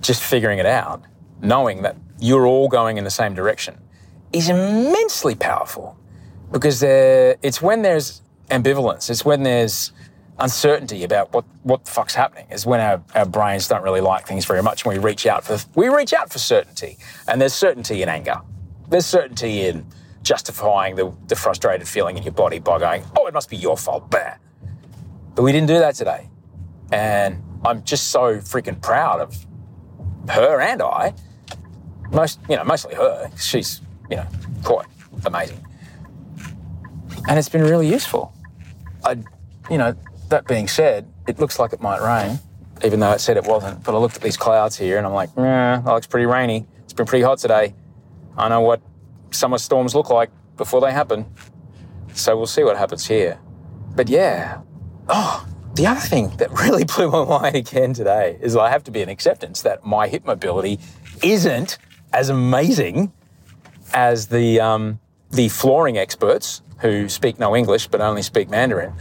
just 0.00 0.22
figuring 0.22 0.58
it 0.58 0.66
out, 0.66 1.02
knowing 1.42 1.82
that 1.82 1.96
you're 2.20 2.46
all 2.46 2.68
going 2.68 2.96
in 2.96 3.04
the 3.04 3.10
same 3.10 3.34
direction 3.34 3.78
is 4.32 4.48
immensely 4.48 5.34
powerful 5.34 5.96
because 6.52 6.82
it's 6.82 7.60
when 7.62 7.82
there's 7.82 8.22
ambivalence, 8.50 9.10
it's 9.10 9.24
when 9.24 9.42
there's 9.42 9.92
uncertainty 10.38 11.04
about 11.04 11.32
what, 11.32 11.44
what 11.62 11.84
the 11.84 11.90
fuck's 11.90 12.14
happening 12.14 12.46
is 12.50 12.66
when 12.66 12.80
our, 12.80 13.02
our 13.14 13.26
brains 13.26 13.68
don't 13.68 13.82
really 13.82 14.00
like 14.00 14.26
things 14.26 14.44
very 14.44 14.62
much 14.62 14.84
and 14.84 14.92
we 14.92 14.98
reach 14.98 15.26
out 15.26 15.44
for 15.44 15.58
we 15.76 15.88
reach 15.88 16.12
out 16.12 16.32
for 16.32 16.38
certainty. 16.38 16.98
And 17.28 17.40
there's 17.40 17.54
certainty 17.54 18.02
in 18.02 18.08
anger. 18.08 18.40
There's 18.88 19.06
certainty 19.06 19.62
in 19.62 19.86
justifying 20.22 20.96
the, 20.96 21.12
the 21.28 21.36
frustrated 21.36 21.86
feeling 21.86 22.16
in 22.16 22.22
your 22.22 22.32
body 22.32 22.58
by 22.58 22.78
going, 22.78 23.04
oh, 23.16 23.26
it 23.26 23.34
must 23.34 23.50
be 23.50 23.56
your 23.56 23.76
fault. 23.76 24.10
Bah. 24.10 24.34
But 25.34 25.42
we 25.42 25.52
didn't 25.52 25.68
do 25.68 25.78
that 25.78 25.94
today. 25.94 26.28
And 26.92 27.42
I'm 27.64 27.84
just 27.84 28.08
so 28.08 28.38
freaking 28.38 28.80
proud 28.80 29.20
of 29.20 29.46
her 30.28 30.60
and 30.60 30.82
I. 30.82 31.14
Most, 32.12 32.40
you 32.48 32.56
know, 32.56 32.64
mostly 32.64 32.94
her. 32.94 33.30
She's, 33.36 33.80
you 34.10 34.16
know, 34.16 34.26
quite 34.62 34.86
amazing. 35.24 35.64
And 37.28 37.38
it's 37.38 37.48
been 37.48 37.62
really 37.62 37.88
useful. 37.88 38.32
I, 39.04 39.16
you 39.70 39.78
know, 39.78 39.94
that 40.28 40.46
being 40.46 40.68
said, 40.68 41.10
it 41.26 41.38
looks 41.38 41.58
like 41.58 41.72
it 41.72 41.80
might 41.80 42.00
rain, 42.00 42.38
even 42.84 43.00
though 43.00 43.12
it 43.12 43.20
said 43.20 43.36
it 43.36 43.44
wasn't. 43.44 43.82
But 43.82 43.94
I 43.94 43.98
looked 43.98 44.16
at 44.16 44.22
these 44.22 44.36
clouds 44.36 44.76
here 44.76 44.98
and 44.98 45.06
I'm 45.06 45.12
like, 45.12 45.30
yeah, 45.36 45.80
that 45.84 45.90
looks 45.92 46.06
pretty 46.06 46.26
rainy. 46.26 46.66
It's 46.84 46.92
been 46.92 47.06
pretty 47.06 47.24
hot 47.24 47.38
today. 47.38 47.74
I 48.36 48.48
know 48.48 48.60
what 48.60 48.82
summer 49.30 49.58
storms 49.58 49.94
look 49.94 50.10
like 50.10 50.30
before 50.56 50.80
they 50.80 50.92
happen. 50.92 51.26
So 52.14 52.36
we'll 52.36 52.46
see 52.46 52.64
what 52.64 52.76
happens 52.76 53.06
here. 53.06 53.38
But 53.94 54.08
yeah, 54.08 54.60
oh, 55.08 55.46
the 55.74 55.86
other 55.86 56.00
thing 56.00 56.36
that 56.36 56.50
really 56.52 56.84
blew 56.96 57.10
my 57.10 57.24
mind 57.24 57.56
again 57.56 57.92
today 57.92 58.38
is 58.40 58.56
I 58.56 58.70
have 58.70 58.84
to 58.84 58.90
be 58.90 59.02
an 59.02 59.08
acceptance 59.08 59.62
that 59.62 59.84
my 59.84 60.08
hip 60.08 60.24
mobility 60.24 60.78
isn't 61.22 61.78
as 62.12 62.28
amazing 62.28 63.12
as 63.92 64.28
the 64.28 64.60
um, 64.60 65.00
the 65.30 65.48
flooring 65.48 65.98
experts 65.98 66.62
who 66.78 67.08
speak 67.08 67.38
no 67.38 67.56
English 67.56 67.88
but 67.88 68.00
only 68.00 68.22
speak 68.22 68.48
Mandarin 68.48 68.92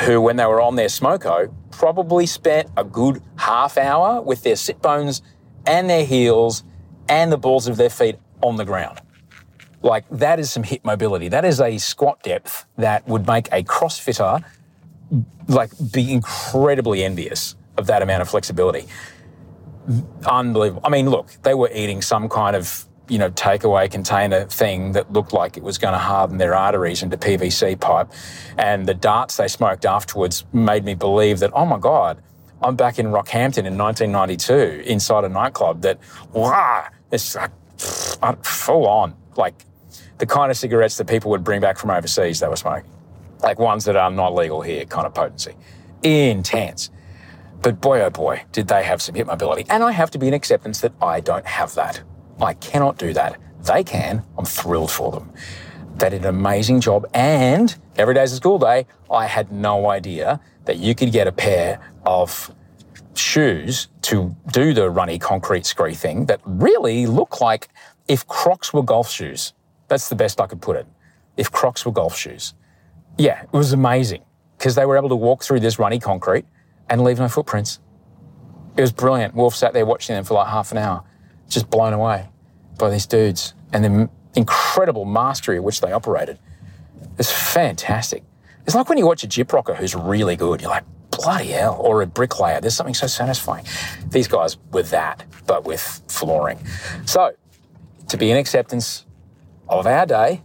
who, 0.00 0.20
when 0.20 0.36
they 0.36 0.46
were 0.46 0.60
on 0.60 0.76
their 0.76 0.86
smoko, 0.86 1.52
probably 1.70 2.26
spent 2.26 2.70
a 2.76 2.84
good 2.84 3.22
half 3.36 3.76
hour 3.76 4.20
with 4.20 4.42
their 4.42 4.56
sit 4.56 4.80
bones 4.80 5.22
and 5.66 5.90
their 5.90 6.04
heels 6.04 6.62
and 7.08 7.32
the 7.32 7.38
balls 7.38 7.66
of 7.66 7.76
their 7.76 7.90
feet 7.90 8.16
on 8.42 8.56
the 8.56 8.64
ground. 8.64 9.00
Like, 9.82 10.04
that 10.10 10.40
is 10.40 10.50
some 10.50 10.64
hip 10.64 10.84
mobility. 10.84 11.28
That 11.28 11.44
is 11.44 11.60
a 11.60 11.78
squat 11.78 12.22
depth 12.22 12.66
that 12.76 13.06
would 13.06 13.26
make 13.26 13.46
a 13.48 13.62
CrossFitter 13.62 14.44
like 15.46 15.70
be 15.92 16.12
incredibly 16.12 17.04
envious 17.04 17.56
of 17.76 17.86
that 17.86 18.02
amount 18.02 18.22
of 18.22 18.28
flexibility. 18.28 18.86
Unbelievable. 20.26 20.82
I 20.84 20.90
mean, 20.90 21.08
look, 21.08 21.30
they 21.42 21.54
were 21.54 21.70
eating 21.72 22.02
some 22.02 22.28
kind 22.28 22.54
of 22.56 22.88
you 23.08 23.18
know, 23.18 23.30
takeaway 23.30 23.90
container 23.90 24.44
thing 24.44 24.92
that 24.92 25.12
looked 25.12 25.32
like 25.32 25.56
it 25.56 25.62
was 25.62 25.78
going 25.78 25.92
to 25.92 25.98
harden 25.98 26.36
their 26.36 26.54
arteries 26.54 27.02
into 27.02 27.16
PVC 27.16 27.78
pipe. 27.80 28.08
And 28.58 28.86
the 28.86 28.94
darts 28.94 29.36
they 29.36 29.48
smoked 29.48 29.84
afterwards 29.84 30.44
made 30.52 30.84
me 30.84 30.94
believe 30.94 31.38
that, 31.38 31.50
oh 31.54 31.64
my 31.64 31.78
God, 31.78 32.22
I'm 32.62 32.76
back 32.76 32.98
in 32.98 33.06
Rockhampton 33.06 33.64
in 33.64 33.78
1992 33.78 34.82
inside 34.84 35.24
a 35.24 35.28
nightclub 35.28 35.82
that, 35.82 35.98
wow, 36.32 36.88
it's 37.10 37.34
like 37.34 37.50
full 37.78 38.86
on. 38.86 39.14
Like 39.36 39.64
the 40.18 40.26
kind 40.26 40.50
of 40.50 40.56
cigarettes 40.56 40.96
that 40.96 41.06
people 41.06 41.30
would 41.30 41.44
bring 41.44 41.60
back 41.60 41.78
from 41.78 41.90
overseas 41.90 42.40
they 42.40 42.48
were 42.48 42.56
smoking. 42.56 42.90
Like 43.40 43.58
ones 43.58 43.84
that 43.84 43.96
are 43.96 44.10
not 44.10 44.34
legal 44.34 44.62
here, 44.62 44.84
kind 44.84 45.06
of 45.06 45.14
potency. 45.14 45.54
Intense. 46.02 46.90
But 47.62 47.80
boy, 47.80 48.02
oh 48.02 48.10
boy, 48.10 48.44
did 48.52 48.68
they 48.68 48.84
have 48.84 49.02
some 49.02 49.14
hip 49.14 49.26
mobility. 49.26 49.64
And 49.68 49.82
I 49.82 49.92
have 49.92 50.10
to 50.12 50.18
be 50.18 50.28
in 50.28 50.34
acceptance 50.34 50.80
that 50.80 50.92
I 51.02 51.20
don't 51.20 51.46
have 51.46 51.74
that. 51.74 52.02
I 52.40 52.54
cannot 52.54 52.98
do 52.98 53.12
that. 53.14 53.40
They 53.62 53.82
can. 53.82 54.22
I'm 54.36 54.44
thrilled 54.44 54.90
for 54.90 55.10
them. 55.10 55.32
They 55.96 56.10
did 56.10 56.22
an 56.22 56.28
amazing 56.28 56.80
job. 56.80 57.06
And 57.12 57.74
every 57.96 58.14
day's 58.14 58.32
a 58.32 58.36
school 58.36 58.58
day. 58.58 58.86
I 59.10 59.26
had 59.26 59.50
no 59.50 59.90
idea 59.90 60.40
that 60.64 60.78
you 60.78 60.94
could 60.94 61.10
get 61.10 61.26
a 61.26 61.32
pair 61.32 61.80
of 62.04 62.54
shoes 63.18 63.88
to 64.02 64.34
do 64.52 64.72
the 64.72 64.90
runny 64.90 65.18
concrete 65.18 65.66
scree 65.66 65.94
thing 65.94 66.26
that 66.26 66.40
really 66.44 67.06
look 67.06 67.40
like 67.40 67.68
if 68.06 68.26
Crocs 68.26 68.72
were 68.72 68.82
golf 68.82 69.10
shoes. 69.10 69.52
That's 69.88 70.08
the 70.08 70.14
best 70.14 70.40
I 70.40 70.46
could 70.46 70.60
put 70.60 70.76
it. 70.76 70.86
If 71.36 71.50
Crocs 71.50 71.84
were 71.84 71.92
golf 71.92 72.16
shoes. 72.16 72.54
Yeah, 73.16 73.42
it 73.42 73.52
was 73.52 73.72
amazing 73.72 74.22
because 74.56 74.74
they 74.74 74.86
were 74.86 74.96
able 74.96 75.08
to 75.08 75.16
walk 75.16 75.42
through 75.42 75.60
this 75.60 75.78
runny 75.78 75.98
concrete 75.98 76.44
and 76.88 77.02
leave 77.02 77.18
no 77.18 77.28
footprints. 77.28 77.80
It 78.76 78.80
was 78.80 78.92
brilliant. 78.92 79.34
Wolf 79.34 79.54
sat 79.54 79.72
there 79.72 79.86
watching 79.86 80.14
them 80.14 80.24
for 80.24 80.34
like 80.34 80.48
half 80.48 80.72
an 80.72 80.78
hour 80.78 81.04
just 81.48 81.70
blown 81.70 81.92
away 81.92 82.28
by 82.78 82.90
these 82.90 83.06
dudes 83.06 83.54
and 83.72 83.84
the 83.84 84.10
incredible 84.34 85.04
mastery 85.04 85.56
at 85.56 85.64
which 85.64 85.80
they 85.80 85.92
operated. 85.92 86.38
It's 87.18 87.32
fantastic. 87.32 88.22
It's 88.66 88.74
like 88.74 88.88
when 88.88 88.98
you 88.98 89.06
watch 89.06 89.24
a 89.24 89.28
gyprocker 89.28 89.74
who's 89.74 89.94
really 89.94 90.36
good, 90.36 90.60
you're 90.60 90.70
like, 90.70 90.84
bloody 91.18 91.48
hell, 91.48 91.76
or 91.80 92.02
a 92.02 92.06
bricklayer. 92.06 92.60
There's 92.60 92.76
something 92.76 92.94
so 92.94 93.08
satisfying. 93.08 93.64
These 94.10 94.28
guys 94.28 94.56
were 94.72 94.84
that, 94.84 95.24
but 95.46 95.64
with 95.64 96.02
flooring. 96.08 96.58
So, 97.06 97.32
to 98.08 98.16
be 98.16 98.30
in 98.30 98.36
acceptance 98.36 99.04
of 99.68 99.86
our 99.86 100.06
day 100.06 100.42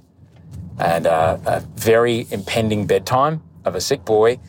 and 0.79 1.05
uh, 1.05 1.37
a 1.45 1.59
very 1.75 2.27
impending 2.31 2.87
bedtime 2.87 3.41
of 3.65 3.75
a 3.75 3.81
sick 3.81 4.03
boy, 4.03 4.39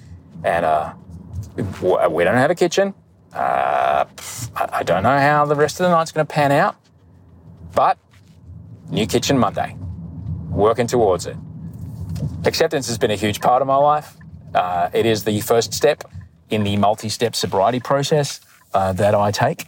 and 0.42 0.64
uh, 0.64 0.94
we 1.56 2.24
don't 2.24 2.36
have 2.36 2.50
a 2.50 2.54
kitchen, 2.54 2.94
uh, 3.34 4.06
I 4.56 4.82
don't 4.82 5.02
know 5.02 5.18
how 5.18 5.44
the 5.44 5.54
rest 5.54 5.80
of 5.80 5.84
the 5.84 5.90
night's 5.90 6.12
going 6.12 6.26
to 6.26 6.32
pan 6.32 6.52
out, 6.52 6.76
but 7.74 7.98
new 8.88 9.06
kitchen 9.06 9.38
Monday, 9.38 9.76
working 10.50 10.86
towards 10.86 11.26
it. 11.26 11.36
Acceptance 12.44 12.86
has 12.88 12.96
been 12.96 13.10
a 13.10 13.16
huge 13.16 13.40
part 13.40 13.60
of 13.60 13.68
my 13.68 13.76
life. 13.76 14.16
Uh, 14.54 14.88
it 14.92 15.04
is 15.04 15.24
the 15.24 15.40
first 15.40 15.74
step 15.74 16.04
in 16.50 16.64
the 16.64 16.76
multi 16.76 17.08
step 17.08 17.34
sobriety 17.34 17.80
process 17.80 18.40
uh, 18.72 18.92
that 18.92 19.14
I 19.14 19.30
take 19.30 19.66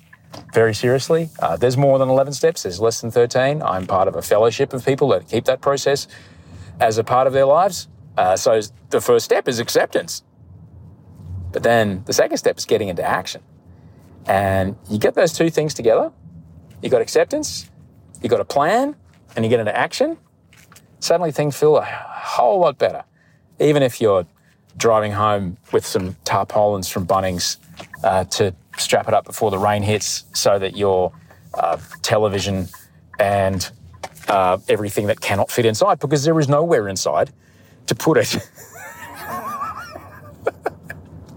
very 0.53 0.75
seriously. 0.75 1.31
Uh, 1.39 1.57
there's 1.57 1.77
more 1.77 1.99
than 1.99 2.09
11 2.09 2.33
steps, 2.33 2.63
there's 2.63 2.81
less 2.81 3.01
than 3.01 3.11
13. 3.11 3.63
I'm 3.63 3.87
part 3.87 4.09
of 4.09 4.17
a 4.17 4.23
fellowship 4.23 4.73
of 4.73 4.85
people 4.85 5.09
that 5.09 5.29
keep 5.29 5.45
that 5.45 5.61
process 5.61 6.07
as 6.81 6.99
a 6.99 7.05
part 7.05 7.27
of 7.27 7.33
their 7.33 7.47
lives. 7.47 7.89
Uh, 8.17 8.37
so 8.37 8.61
the 8.91 9.01
first 9.01 9.25
step 9.25 9.49
is 9.49 9.59
acceptance. 9.59 10.23
But 11.53 11.63
then 11.63 12.03
the 12.07 12.13
second 12.13 12.37
step 12.39 12.59
is 12.59 12.65
getting 12.65 12.89
into 12.89 13.03
action. 13.03 13.43
And 14.27 14.77
you 14.91 14.99
get 14.99 15.15
those 15.15 15.33
two 15.33 15.51
things 15.51 15.73
together, 15.75 16.13
you 16.83 16.91
got 16.91 17.01
acceptance, 17.01 17.71
you 18.23 18.29
got 18.29 18.41
a 18.41 18.45
plan, 18.45 18.97
and 19.35 19.45
you 19.45 19.49
get 19.49 19.61
into 19.61 19.77
action, 19.77 20.19
suddenly 20.99 21.31
things 21.31 21.57
feel 21.57 21.77
a 21.77 21.85
whole 21.85 22.61
lot 22.61 22.79
better. 22.79 23.05
Even 23.61 23.83
if 23.83 24.01
you're 24.01 24.27
driving 24.77 25.13
home 25.13 25.57
with 25.73 25.87
some 25.87 26.17
tarpaulins 26.25 26.89
from 26.89 27.07
Bunnings 27.07 27.57
uh, 28.05 28.25
to 28.25 28.55
strap 28.79 29.09
it 29.09 29.15
up 29.15 29.25
before 29.25 29.51
the 29.51 29.59
rain 29.59 29.83
hits 29.83 30.25
so 30.35 30.59
that 30.59 30.77
your 30.77 31.13
uh, 31.55 31.79
television 32.03 32.69
and 33.19 33.71
uh, 34.29 34.59
everything 34.69 35.07
that 35.07 35.21
cannot 35.21 35.51
fit 35.51 35.65
inside, 35.65 35.99
because 35.99 36.25
there 36.25 36.39
is 36.39 36.49
nowhere 36.49 36.89
inside 36.89 37.31
to 37.87 37.95
put 37.95 38.19
it. 38.19 38.37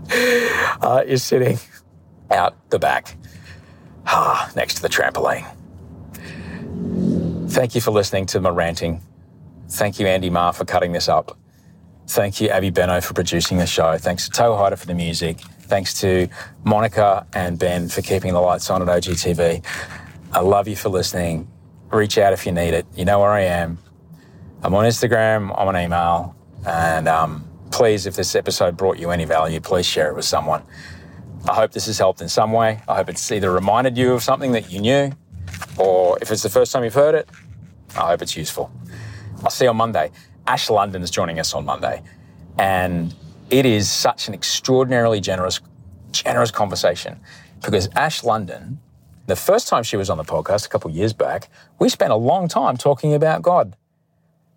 uh, 0.81 1.03
is 1.05 1.23
sitting 1.23 1.59
out 2.31 2.55
the 2.69 2.79
back 2.79 3.15
ah, 4.05 4.51
next 4.55 4.75
to 4.75 4.81
the 4.81 4.89
trampoline. 4.89 5.45
Thank 7.49 7.75
you 7.75 7.81
for 7.81 7.91
listening 7.91 8.25
to 8.27 8.39
my 8.39 8.49
ranting. 8.49 9.01
Thank 9.69 9.99
you, 9.99 10.07
Andy 10.07 10.29
Ma, 10.29 10.51
for 10.51 10.65
cutting 10.65 10.91
this 10.91 11.07
up. 11.07 11.37
Thank 12.09 12.41
you, 12.41 12.49
Abby 12.49 12.71
Benno, 12.71 13.01
for 13.01 13.13
producing 13.13 13.59
the 13.59 13.67
show. 13.67 13.95
Thanks 13.99 14.27
to 14.27 14.31
Toehider 14.41 14.79
for 14.79 14.87
the 14.87 14.95
music. 14.95 15.41
Thanks 15.61 15.93
to 16.01 16.27
Monica 16.63 17.27
and 17.33 17.59
Ben 17.59 17.87
for 17.87 18.01
keeping 18.01 18.33
the 18.33 18.39
lights 18.39 18.71
on 18.71 18.81
at 18.81 18.87
OGTV. 18.87 19.63
I 20.33 20.39
love 20.39 20.67
you 20.67 20.75
for 20.75 20.89
listening. 20.89 21.47
Reach 21.91 22.17
out 22.17 22.33
if 22.33 22.47
you 22.47 22.51
need 22.51 22.73
it. 22.73 22.87
You 22.95 23.05
know 23.05 23.19
where 23.19 23.29
I 23.29 23.41
am. 23.41 23.77
I'm 24.63 24.73
on 24.73 24.85
Instagram, 24.85 25.53
I'm 25.55 25.67
on 25.67 25.77
email, 25.77 26.35
and 26.65 27.07
um, 27.07 27.47
please, 27.69 28.07
if 28.07 28.15
this 28.15 28.33
episode 28.33 28.75
brought 28.75 28.97
you 28.97 29.11
any 29.11 29.25
value, 29.25 29.59
please 29.59 29.85
share 29.85 30.09
it 30.09 30.15
with 30.15 30.25
someone. 30.25 30.63
I 31.47 31.53
hope 31.53 31.73
this 31.73 31.85
has 31.85 31.99
helped 31.99 32.21
in 32.21 32.27
some 32.27 32.51
way. 32.51 32.81
I 32.87 32.95
hope 32.95 33.09
it's 33.09 33.31
either 33.31 33.51
reminded 33.51 33.99
you 33.99 34.13
of 34.13 34.23
something 34.23 34.53
that 34.53 34.71
you 34.71 34.81
knew, 34.81 35.11
or 35.77 36.17
if 36.23 36.31
it's 36.31 36.41
the 36.41 36.49
first 36.49 36.71
time 36.71 36.83
you've 36.83 36.95
heard 36.95 37.13
it, 37.13 37.29
I 37.95 38.07
hope 38.07 38.23
it's 38.23 38.35
useful. 38.35 38.71
I'll 39.43 39.51
see 39.51 39.65
you 39.65 39.69
on 39.69 39.77
Monday. 39.77 40.09
Ash 40.49 40.67
London 40.67 41.03
is 41.03 41.11
joining 41.11 41.39
us 41.39 41.53
on 41.53 41.63
Monday, 41.63 42.01
and 42.57 43.13
it 43.51 43.67
is 43.67 43.89
such 43.89 44.27
an 44.27 44.33
extraordinarily 44.33 45.21
generous, 45.21 45.61
generous 46.11 46.49
conversation 46.49 47.19
because 47.61 47.87
Ash 47.95 48.23
London, 48.23 48.79
the 49.27 49.35
first 49.35 49.67
time 49.67 49.83
she 49.83 49.95
was 49.95 50.09
on 50.09 50.17
the 50.17 50.23
podcast 50.23 50.65
a 50.65 50.69
couple 50.69 50.89
years 50.89 51.13
back, 51.13 51.49
we 51.77 51.87
spent 51.87 52.11
a 52.11 52.15
long 52.15 52.47
time 52.47 52.77
talking 52.77 53.13
about 53.13 53.43
God. 53.43 53.75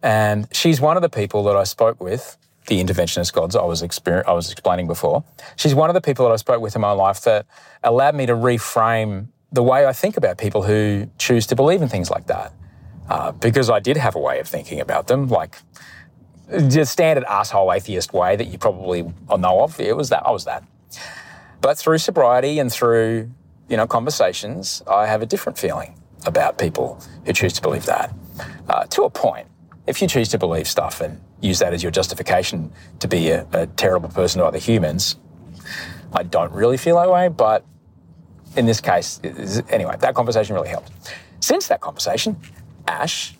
And 0.02 0.49
she's 0.50 0.80
one 0.80 0.96
of 0.96 1.02
the 1.02 1.11
people 1.11 1.42
that 1.44 1.56
I 1.56 1.64
spoke 1.64 2.00
with, 2.00 2.38
the 2.68 2.82
interventionist 2.82 3.34
gods 3.34 3.54
I 3.54 3.62
was, 3.64 3.82
exper- 3.82 4.25
I 4.26 4.32
was 4.32 4.50
explaining 4.50 4.87
before. 4.87 5.22
She's 5.56 5.75
one 5.75 5.90
of 5.90 5.94
the 5.94 6.00
people 6.00 6.25
that 6.25 6.32
I 6.32 6.37
spoke 6.37 6.62
with 6.62 6.75
in 6.75 6.80
my 6.80 6.92
life 6.92 7.20
that 7.22 7.44
allowed 7.84 8.14
me 8.14 8.25
to 8.25 8.32
reframe 8.32 9.26
the 9.52 9.62
way 9.62 9.84
I 9.84 9.92
think 9.92 10.16
about 10.16 10.38
people 10.38 10.62
who 10.62 11.11
choose 11.18 11.46
to 11.49 11.54
believe 11.54 11.82
in 11.82 11.88
things 11.90 12.11
like 12.11 12.28
that. 12.28 12.54
Uh, 13.12 13.31
because 13.31 13.69
I 13.69 13.78
did 13.78 13.99
have 13.99 14.14
a 14.14 14.19
way 14.19 14.40
of 14.40 14.49
thinking 14.49 14.81
about 14.81 15.07
them, 15.07 15.28
like 15.28 15.57
the 16.49 16.87
standard 16.87 17.25
asshole 17.25 17.71
atheist 17.71 18.14
way 18.14 18.37
that 18.37 18.47
you 18.47 18.57
probably 18.57 19.02
know 19.02 19.61
of. 19.61 19.78
It 19.78 19.95
was 19.95 20.09
that. 20.09 20.26
I 20.26 20.31
was 20.31 20.47
that. 20.47 20.64
But 21.61 21.76
through 21.76 21.99
sobriety 21.99 22.59
and 22.59 22.73
through 22.73 23.31
you 23.69 23.76
know 23.76 23.87
conversations, 23.87 24.83
I 24.90 25.07
have 25.09 25.21
a 25.21 25.26
different 25.26 25.59
feeling 25.59 26.00
about 26.25 26.57
people 26.57 27.02
who 27.26 27.35
choose 27.35 27.52
to 27.52 27.61
believe 27.61 27.85
that. 27.85 28.14
Uh, 28.66 28.85
to 28.85 29.02
a 29.02 29.11
point, 29.11 29.47
if 29.87 30.00
you 30.00 30.09
choose 30.09 30.31
to 30.31 30.38
believe 30.38 30.66
stuff 30.66 31.02
and 31.02 31.21
use 31.42 31.59
that 31.59 31.75
as 31.75 31.83
your 31.83 31.92
justification 31.92 32.73
to 33.00 33.09
be 33.09 33.28
a, 33.28 33.47
a 33.52 33.66
terrible 33.66 34.09
person 34.09 34.40
to 34.40 34.47
other 34.47 34.59
humans, 34.59 35.16
I 36.14 36.23
don't 36.23 36.52
really 36.52 36.78
feel 36.78 36.97
that 36.97 37.11
way. 37.11 37.28
But 37.28 37.66
in 38.57 38.64
this 38.64 38.81
case, 38.81 39.21
anyway, 39.69 39.97
that 40.00 40.14
conversation 40.14 40.54
really 40.54 40.71
helped. 40.71 40.90
Since 41.40 41.69
that 41.69 41.83
conversation, 41.83 42.37
Ash, 42.92 43.34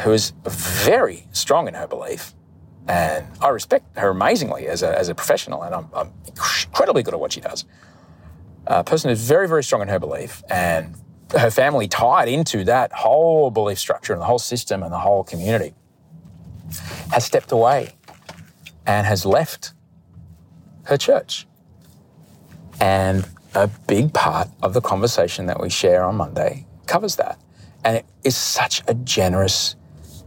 who 0.00 0.12
is 0.12 0.32
very 0.44 1.26
strong 1.32 1.68
in 1.68 1.74
her 1.74 1.86
belief, 1.86 2.34
and 2.88 3.26
I 3.40 3.48
respect 3.48 3.98
her 3.98 4.08
amazingly 4.08 4.66
as 4.66 4.82
a, 4.82 4.98
as 4.98 5.08
a 5.08 5.14
professional, 5.14 5.62
and 5.62 5.74
I'm, 5.74 5.88
I'm 5.94 6.10
incredibly 6.26 7.02
good 7.02 7.14
at 7.14 7.20
what 7.20 7.32
she 7.32 7.40
does. 7.40 7.66
A 8.66 8.82
person 8.82 9.10
who's 9.10 9.20
very, 9.20 9.46
very 9.46 9.62
strong 9.62 9.82
in 9.82 9.88
her 9.88 9.98
belief, 9.98 10.42
and 10.48 10.94
her 11.36 11.50
family 11.50 11.86
tied 11.86 12.28
into 12.28 12.64
that 12.64 12.92
whole 12.92 13.50
belief 13.50 13.78
structure 13.78 14.14
and 14.14 14.22
the 14.22 14.26
whole 14.26 14.38
system 14.38 14.82
and 14.82 14.90
the 14.92 14.98
whole 14.98 15.22
community, 15.22 15.74
has 17.12 17.24
stepped 17.24 17.52
away 17.52 17.92
and 18.86 19.06
has 19.06 19.26
left 19.26 19.74
her 20.84 20.96
church. 20.96 21.46
And 22.80 23.28
a 23.54 23.68
big 23.86 24.14
part 24.14 24.48
of 24.62 24.72
the 24.72 24.80
conversation 24.80 25.46
that 25.46 25.60
we 25.60 25.68
share 25.68 26.04
on 26.04 26.16
Monday 26.16 26.66
covers 26.86 27.16
that. 27.16 27.38
And 27.84 27.96
it 27.96 28.06
is 28.24 28.36
such 28.36 28.82
a 28.88 28.94
generous, 28.94 29.76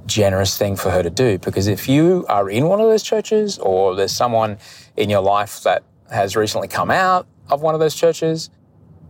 generous 0.05 0.57
thing 0.57 0.75
for 0.75 0.89
her 0.89 1.03
to 1.03 1.09
do 1.09 1.37
because 1.37 1.67
if 1.67 1.87
you 1.87 2.25
are 2.29 2.49
in 2.49 2.67
one 2.67 2.79
of 2.79 2.87
those 2.87 3.03
churches 3.03 3.57
or 3.59 3.95
there's 3.95 4.11
someone 4.11 4.57
in 4.97 5.09
your 5.09 5.21
life 5.21 5.63
that 5.63 5.83
has 6.09 6.35
recently 6.35 6.67
come 6.67 6.91
out 6.91 7.27
of 7.49 7.61
one 7.61 7.73
of 7.73 7.79
those 7.79 7.95
churches, 7.95 8.49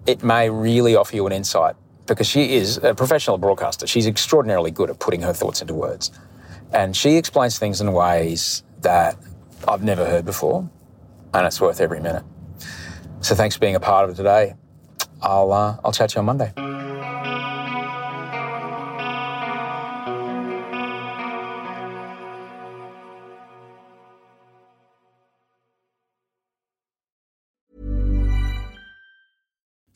it 0.08 0.24
may 0.24 0.50
really 0.50 0.96
offer 0.96 1.16
you 1.16 1.26
an 1.28 1.34
insight 1.34 1.76
because 2.08 2.28
she 2.28 2.56
is 2.56 2.78
a 2.78 2.94
professional 2.94 3.38
broadcaster. 3.38 3.88
She's 3.88 4.08
extraordinarily 4.08 4.72
good 4.72 4.90
at 4.90 5.00
putting 5.00 5.22
her 5.22 5.34
thoughts 5.34 5.62
into 5.62 5.74
words. 5.74 6.12
And 6.74 6.96
she 6.96 7.18
explains 7.18 7.60
things 7.60 7.82
in 7.82 7.92
ways 7.94 8.64
that 8.82 9.18
I've 9.68 9.84
never 9.84 10.06
heard 10.06 10.26
before, 10.26 10.70
and 11.34 11.46
it's 11.46 11.62
worth 11.62 11.82
every 11.82 12.00
minute. 12.00 12.24
So 13.22 13.36
thanks 13.36 13.56
for 13.56 13.62
being 13.62 13.76
a 13.76 13.80
part 13.80 14.06
of 14.06 14.12
it 14.12 14.16
today. 14.16 14.56
I'll, 15.22 15.52
uh, 15.52 15.78
I'll 15.84 15.92
chat 15.92 16.10
to 16.12 16.16
you 16.16 16.20
on 16.20 16.26
Monday. 16.26 16.91